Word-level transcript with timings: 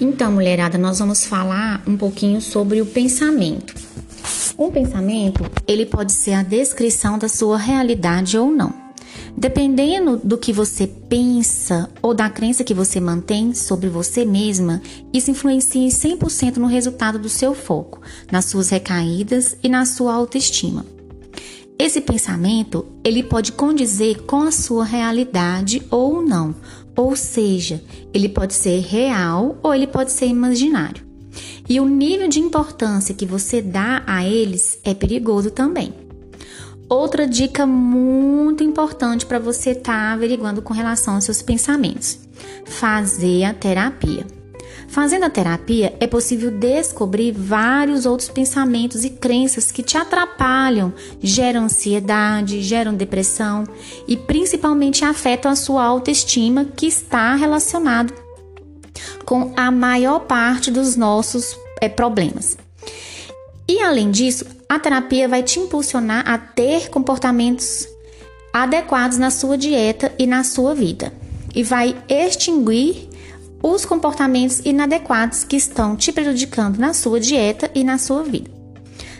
Então, 0.00 0.30
mulherada, 0.30 0.76
nós 0.76 0.98
vamos 0.98 1.24
falar 1.24 1.82
um 1.86 1.96
pouquinho 1.96 2.40
sobre 2.40 2.82
o 2.82 2.86
pensamento. 2.86 3.74
Um 4.58 4.70
pensamento, 4.70 5.44
ele 5.66 5.86
pode 5.86 6.12
ser 6.12 6.32
a 6.32 6.42
descrição 6.42 7.18
da 7.18 7.28
sua 7.28 7.56
realidade 7.56 8.36
ou 8.36 8.50
não. 8.50 8.86
Dependendo 9.36 10.16
do 10.16 10.38
que 10.38 10.52
você 10.52 10.86
pensa 10.86 11.90
ou 12.00 12.14
da 12.14 12.28
crença 12.28 12.64
que 12.64 12.72
você 12.72 13.00
mantém 13.00 13.52
sobre 13.54 13.88
você 13.88 14.24
mesma, 14.24 14.80
isso 15.12 15.30
influencia 15.30 15.80
em 15.80 15.88
100% 15.88 16.56
no 16.56 16.66
resultado 16.66 17.18
do 17.18 17.28
seu 17.28 17.54
foco, 17.54 18.00
nas 18.30 18.46
suas 18.46 18.70
recaídas 18.70 19.56
e 19.62 19.68
na 19.68 19.84
sua 19.84 20.14
autoestima. 20.14 20.95
Esse 21.78 22.00
pensamento, 22.00 22.86
ele 23.04 23.22
pode 23.22 23.52
condizer 23.52 24.22
com 24.22 24.42
a 24.42 24.50
sua 24.50 24.84
realidade 24.84 25.82
ou 25.90 26.22
não, 26.22 26.54
ou 26.96 27.14
seja, 27.14 27.82
ele 28.14 28.28
pode 28.30 28.54
ser 28.54 28.80
real 28.80 29.58
ou 29.62 29.74
ele 29.74 29.86
pode 29.86 30.10
ser 30.10 30.26
imaginário. 30.26 31.04
E 31.68 31.78
o 31.78 31.86
nível 31.86 32.28
de 32.28 32.40
importância 32.40 33.14
que 33.14 33.26
você 33.26 33.60
dá 33.60 34.02
a 34.06 34.24
eles 34.26 34.78
é 34.82 34.94
perigoso 34.94 35.50
também. 35.50 35.92
Outra 36.88 37.26
dica 37.26 37.66
muito 37.66 38.62
importante 38.62 39.26
para 39.26 39.38
você 39.38 39.70
estar 39.70 39.92
tá 39.92 40.12
averiguando 40.12 40.62
com 40.62 40.72
relação 40.72 41.16
aos 41.16 41.24
seus 41.24 41.42
pensamentos: 41.42 42.18
fazer 42.64 43.44
a 43.44 43.52
terapia. 43.52 44.35
Fazendo 44.88 45.24
a 45.24 45.30
terapia, 45.30 45.94
é 46.00 46.06
possível 46.06 46.50
descobrir 46.50 47.32
vários 47.32 48.06
outros 48.06 48.28
pensamentos 48.28 49.04
e 49.04 49.10
crenças 49.10 49.72
que 49.72 49.82
te 49.82 49.96
atrapalham, 49.98 50.92
geram 51.20 51.64
ansiedade, 51.64 52.62
geram 52.62 52.94
depressão 52.94 53.64
e 54.06 54.16
principalmente 54.16 55.04
afetam 55.04 55.50
a 55.50 55.56
sua 55.56 55.84
autoestima, 55.84 56.64
que 56.64 56.86
está 56.86 57.34
relacionado 57.34 58.12
com 59.24 59.52
a 59.56 59.70
maior 59.70 60.20
parte 60.20 60.70
dos 60.70 60.96
nossos 60.96 61.58
é, 61.80 61.88
problemas. 61.88 62.56
E 63.68 63.80
além 63.80 64.10
disso, 64.10 64.46
a 64.68 64.78
terapia 64.78 65.28
vai 65.28 65.42
te 65.42 65.58
impulsionar 65.58 66.28
a 66.28 66.38
ter 66.38 66.88
comportamentos 66.88 67.88
adequados 68.52 69.18
na 69.18 69.30
sua 69.30 69.58
dieta 69.58 70.12
e 70.18 70.26
na 70.26 70.44
sua 70.44 70.74
vida, 70.74 71.12
e 71.54 71.62
vai 71.62 71.96
extinguir 72.08 73.08
os 73.68 73.84
comportamentos 73.84 74.60
inadequados 74.60 75.42
que 75.42 75.56
estão 75.56 75.96
te 75.96 76.12
prejudicando 76.12 76.78
na 76.78 76.94
sua 76.94 77.18
dieta 77.18 77.68
e 77.74 77.82
na 77.82 77.98
sua 77.98 78.22
vida. 78.22 78.48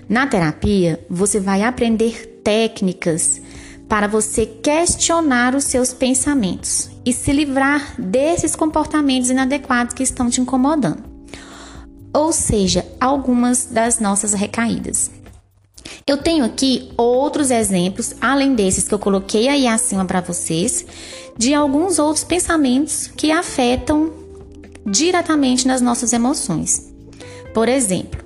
Na 0.09 0.25
terapia, 0.29 1.05
você 1.11 1.41
vai 1.41 1.65
aprender 1.65 2.41
técnicas 2.45 3.43
para 3.89 4.07
você 4.07 4.47
questionar 4.47 5.57
os 5.57 5.65
seus 5.65 5.93
pensamentos 5.93 6.89
e 7.05 7.13
se 7.13 7.33
livrar 7.33 8.01
desses 8.01 8.55
comportamentos 8.55 9.31
inadequados 9.31 9.95
que 9.95 10.05
estão 10.05 10.31
te 10.31 10.41
incomodando. 10.41 11.03
Ou 12.15 12.33
seja, 12.33 12.87
algumas 13.01 13.67
das 13.67 13.99
nossas 13.99 14.33
recaídas. 14.33 15.11
Eu 16.07 16.19
tenho 16.19 16.45
aqui 16.45 16.93
outros 16.97 17.51
exemplos, 17.51 18.15
além 18.21 18.55
desses 18.55 18.87
que 18.87 18.95
eu 18.95 18.99
coloquei 18.99 19.49
aí 19.49 19.67
acima 19.67 20.05
para 20.05 20.21
vocês, 20.21 20.87
de 21.37 21.53
alguns 21.53 21.99
outros 21.99 22.23
pensamentos 22.23 23.09
que 23.09 23.33
afetam 23.33 24.26
diretamente 24.87 25.67
nas 25.67 25.81
nossas 25.81 26.13
emoções. 26.13 26.95
Por 27.53 27.69
exemplo, 27.69 28.25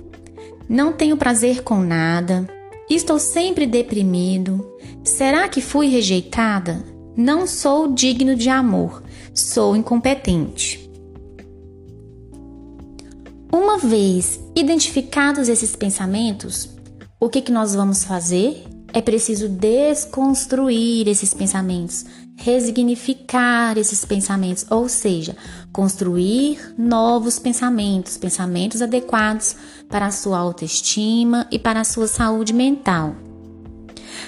não 0.69 0.93
tenho 0.93 1.17
prazer 1.17 1.63
com 1.63 1.79
nada, 1.79 2.47
estou 2.89 3.19
sempre 3.19 3.65
deprimido, 3.65 4.77
será 5.03 5.49
que 5.49 5.61
fui 5.61 5.87
rejeitada? 5.87 6.83
Não 7.17 7.45
sou 7.45 7.91
digno 7.93 8.35
de 8.35 8.49
amor, 8.49 9.03
sou 9.33 9.75
incompetente. 9.75 10.89
Uma 13.51 13.77
vez 13.77 14.39
identificados 14.55 15.49
esses 15.49 15.75
pensamentos, 15.75 16.69
o 17.19 17.27
que, 17.27 17.41
que 17.41 17.51
nós 17.51 17.75
vamos 17.75 18.03
fazer? 18.05 18.63
É 18.93 19.01
preciso 19.01 19.47
desconstruir 19.47 21.07
esses 21.07 21.33
pensamentos, 21.33 22.05
resignificar 22.35 23.77
esses 23.77 24.03
pensamentos, 24.03 24.65
ou 24.69 24.89
seja, 24.89 25.35
construir 25.71 26.73
novos 26.77 27.39
pensamentos, 27.39 28.17
pensamentos 28.17 28.81
adequados 28.81 29.55
para 29.87 30.07
a 30.07 30.11
sua 30.11 30.39
autoestima 30.39 31.47
e 31.49 31.57
para 31.57 31.81
a 31.81 31.85
sua 31.85 32.07
saúde 32.07 32.53
mental. 32.53 33.15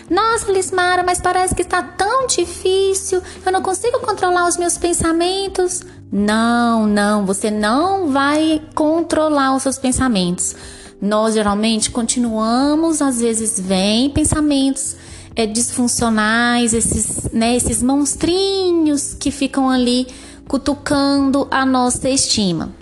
Nossa, 0.09 0.51
Lismara, 0.51 1.03
mas 1.03 1.19
parece 1.19 1.56
que 1.56 1.62
está 1.62 1.84
tão 1.84 2.28
difícil, 2.28 3.22
eu 3.45 3.51
não 3.51 3.62
consigo 3.62 4.00
controlar 4.00 4.47
os 4.47 4.57
meus 4.57 4.78
pensamentos. 4.78 5.81
Não, 6.12 6.85
não, 6.85 7.25
você 7.25 7.50
não 7.50 8.12
vai 8.12 8.62
controlar 8.75 9.56
os 9.56 9.63
seus 9.63 9.80
pensamentos. 9.80 10.56
Nós 11.03 11.34
geralmente 11.34 11.91
continuamos, 11.91 13.02
às 13.02 13.19
vezes 13.19 13.59
vem 13.59 14.09
pensamentos 14.09 14.96
é, 15.36 15.46
disfuncionais, 15.46 16.74
esses, 16.74 17.30
né, 17.34 17.58
esses 17.58 17.84
monstrinhos 17.84 19.13
que 19.13 19.30
ficam 19.30 19.69
ali 19.69 20.08
cutucando 20.47 21.46
a 21.52 21.66
nossa 21.66 22.09
estima. 22.09 22.74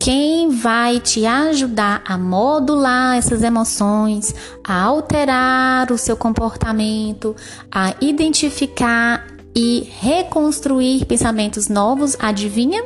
Quem 0.00 0.50
vai 0.50 0.98
te 0.98 1.24
ajudar 1.24 2.02
a 2.04 2.18
modular 2.18 3.16
essas 3.16 3.44
emoções, 3.44 4.34
a 4.64 4.82
alterar 4.82 5.92
o 5.92 5.98
seu 5.98 6.16
comportamento, 6.16 7.36
a 7.70 7.94
identificar 8.00 9.28
e 9.54 9.88
reconstruir 10.00 11.04
pensamentos 11.04 11.68
novos, 11.68 12.16
adivinha? 12.18 12.84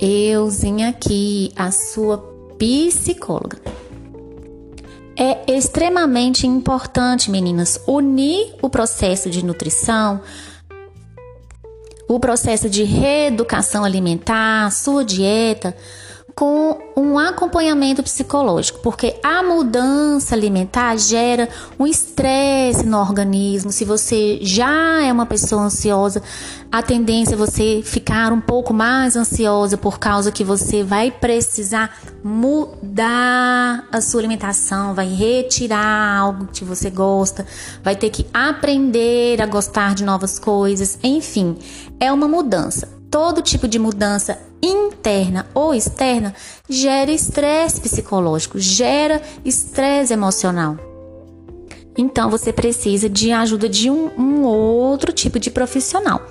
Euzinha 0.00 0.88
aqui, 0.88 1.52
a 1.54 1.70
sua 1.70 2.33
psicóloga. 2.58 3.58
É 5.16 5.52
extremamente 5.52 6.46
importante, 6.46 7.30
meninas, 7.30 7.80
unir 7.86 8.54
o 8.60 8.68
processo 8.68 9.30
de 9.30 9.44
nutrição, 9.44 10.20
o 12.08 12.18
processo 12.18 12.68
de 12.68 12.82
reeducação 12.82 13.84
alimentar, 13.84 14.70
sua 14.72 15.04
dieta, 15.04 15.76
com 16.34 16.78
um 16.96 17.16
acompanhamento 17.16 18.02
psicológico, 18.02 18.80
porque 18.80 19.14
a 19.22 19.42
mudança 19.42 20.34
alimentar 20.34 20.96
gera 20.96 21.48
um 21.78 21.86
estresse 21.86 22.84
no 22.84 22.98
organismo. 22.98 23.70
Se 23.70 23.84
você 23.84 24.40
já 24.42 25.02
é 25.02 25.12
uma 25.12 25.26
pessoa 25.26 25.62
ansiosa, 25.62 26.22
a 26.72 26.82
tendência 26.82 27.34
é 27.34 27.36
você 27.36 27.82
ficar 27.84 28.32
um 28.32 28.40
pouco 28.40 28.74
mais 28.74 29.14
ansiosa 29.14 29.76
por 29.76 29.98
causa 29.98 30.32
que 30.32 30.42
você 30.42 30.82
vai 30.82 31.10
precisar 31.10 31.96
mudar 32.22 33.86
a 33.92 34.00
sua 34.00 34.20
alimentação, 34.20 34.92
vai 34.92 35.06
retirar 35.06 36.18
algo 36.18 36.48
que 36.52 36.64
você 36.64 36.90
gosta, 36.90 37.46
vai 37.82 37.94
ter 37.94 38.10
que 38.10 38.26
aprender 38.34 39.40
a 39.40 39.46
gostar 39.46 39.94
de 39.94 40.02
novas 40.02 40.38
coisas, 40.38 40.98
enfim, 41.02 41.56
é 42.00 42.12
uma 42.12 42.26
mudança. 42.26 42.93
Todo 43.14 43.42
tipo 43.42 43.68
de 43.68 43.78
mudança 43.78 44.40
interna 44.60 45.46
ou 45.54 45.72
externa 45.72 46.34
gera 46.68 47.12
estresse 47.12 47.80
psicológico, 47.80 48.58
gera 48.58 49.22
estresse 49.44 50.12
emocional. 50.12 50.76
Então 51.96 52.28
você 52.28 52.52
precisa 52.52 53.08
de 53.08 53.30
ajuda 53.30 53.68
de 53.68 53.88
um, 53.88 54.10
um, 54.18 54.42
outro 54.42 55.12
tipo 55.12 55.38
de 55.38 55.48
profissional, 55.48 56.22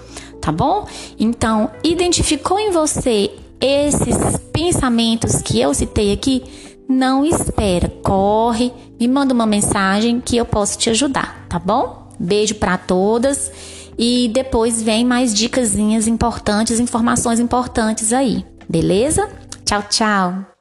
tá 0.41 0.51
bom? 0.51 0.85
Então, 1.17 1.71
identificou 1.85 2.59
em 2.59 2.71
você 2.71 3.31
esses 3.61 4.17
pensamentos 4.51 5.41
que 5.41 5.61
eu 5.61 5.73
citei 5.73 6.11
aqui? 6.11 6.43
Não 6.89 7.25
espera, 7.25 7.87
corre, 8.03 8.73
me 8.99 9.07
manda 9.07 9.33
uma 9.33 9.45
mensagem 9.45 10.19
que 10.19 10.35
eu 10.35 10.43
posso 10.43 10.77
te 10.77 10.89
ajudar, 10.89 11.45
tá 11.47 11.57
bom? 11.57 12.09
Beijo 12.19 12.55
para 12.55 12.77
todas 12.77 13.49
e 13.97 14.29
depois 14.33 14.81
vem 14.81 15.05
mais 15.05 15.33
dicasinhas 15.33 16.07
importantes, 16.07 16.79
informações 16.79 17.39
importantes 17.39 18.13
aí, 18.13 18.45
beleza? 18.69 19.29
Tchau, 19.65 19.83
tchau! 19.89 20.52